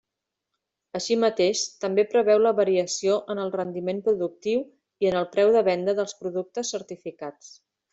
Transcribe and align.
Així 0.99 1.17
mateix, 1.23 1.61
també 1.83 2.05
preveu 2.15 2.41
la 2.45 2.55
variació 2.61 3.19
en 3.35 3.43
el 3.45 3.53
rendiment 3.59 4.03
productiu 4.09 4.67
i 5.07 5.13
en 5.15 5.23
el 5.23 5.31
preu 5.39 5.57
de 5.59 5.67
venda 5.73 5.99
dels 6.03 6.21
productes 6.25 6.77
certificats. 6.79 7.59